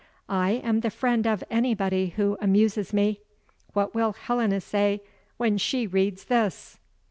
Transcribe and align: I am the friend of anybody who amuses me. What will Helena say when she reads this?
I 0.33 0.53
am 0.63 0.79
the 0.79 0.89
friend 0.89 1.27
of 1.27 1.43
anybody 1.51 2.15
who 2.15 2.35
amuses 2.41 2.91
me. 2.91 3.21
What 3.73 3.93
will 3.93 4.13
Helena 4.13 4.59
say 4.59 5.03
when 5.37 5.59
she 5.59 5.85
reads 5.85 6.23
this? 6.23 6.79